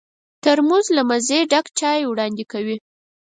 [0.43, 2.77] ترموز له مزې ډک چای وړاندې کوي.